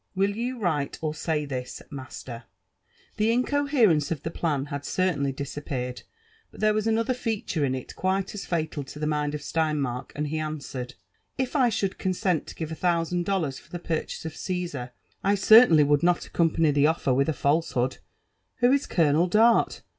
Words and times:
'—^Will 0.17 0.33
you 0.35 0.57
write 0.57 0.97
or 1.03 1.13
say 1.13 1.45
this^ 1.45 1.79
master 1.91 2.45
V 3.17 3.23
The 3.27 3.31
incoherence 3.33 4.09
of 4.09 4.23
the 4.23 4.31
plan 4.31 4.65
had 4.73 4.81
eettainly 4.81 5.35
disappeared; 5.35 6.01
but 6.49 6.59
there 6.59 6.73
was 6.73 6.87
another 6.87 7.13
feature 7.13 7.63
in 7.63 7.75
it 7.75 7.95
quite 7.95 8.33
as 8.33 8.47
fatal 8.47 8.83
to 8.85 8.97
the 8.97 9.05
mind 9.05 9.35
of 9.35 9.41
Sleinmark, 9.43 10.11
and 10.15 10.29
he 10.29 10.39
answered) 10.39 10.95
*' 11.17 11.25
If 11.37 11.55
I 11.55 11.69
should 11.69 11.99
consent 11.99 12.47
to 12.47 12.55
gite 12.55 12.71
a 12.71 12.75
thousand 12.75 13.25
dollars 13.27 13.59
for' 13.59 13.69
the 13.71 13.77
purchase 13.77 14.25
of 14.25 14.35
Caesar, 14.35 14.91
I 15.23 15.35
certainly 15.35 15.83
would 15.83 16.01
not 16.01 16.25
accompany 16.25 16.71
the 16.71 16.85
t>([^t 16.85 17.15
with 17.15 17.27
k 17.27 17.33
falsehood.— 17.33 17.97
Whois 18.63 18.89
Colonel 18.89 19.27
Dart? 19.27 19.83